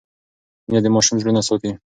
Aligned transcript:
مینه 0.67 0.79
د 0.83 0.87
ماشوم 0.95 1.15
زړونه 1.21 1.41
ساتي. 1.47 1.71